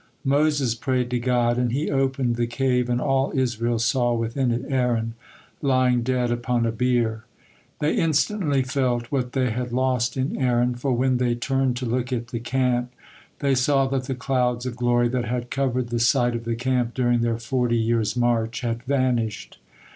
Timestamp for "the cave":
2.35-2.89